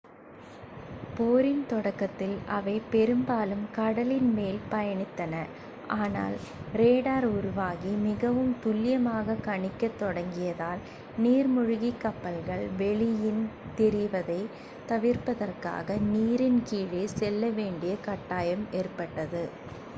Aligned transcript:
போரின் 1.17 1.65
தொடக்கத்தில் 1.67 2.37
அவை 2.47 2.81
பெரும்பாலும் 2.91 3.65
கடலின் 3.75 4.33
மேல் 4.33 4.59
பயணித்தன 4.71 5.33
ஆனால் 5.97 6.35
ரேடார் 6.73 7.23
உருவாகி 7.31 7.91
மிகவும் 7.99 8.55
துல்லியமாகக் 8.63 9.43
கணிக்கத் 9.43 9.99
தொடங்கியதால் 9.99 10.81
நீர்மூழ்கிக் 11.17 12.01
கப்பல்கள் 12.01 12.67
வெளியில் 12.77 13.43
தெரிவதைத் 13.77 14.51
தவிர்ப்பதற்காக 14.89 15.99
நீரின் 16.09 16.63
கீழே 16.63 17.05
செல்லவேண்டிய 17.19 17.95
கட்டாயம் 18.01 18.65
ஏற்பட்டது 18.71 19.43